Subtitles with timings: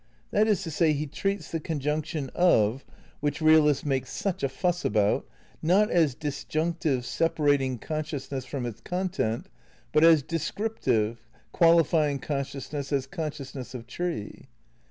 [0.31, 2.83] That is to say he treats the conjunction "of,"
[3.19, 5.27] which realists make such a fuss about,
[5.61, 9.45] not as disjunctive, separating conscious ness from its content,
[9.91, 14.47] but as descriptive, qualifying con sciousness as consciousness of tree.